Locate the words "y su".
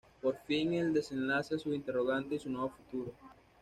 2.41-2.49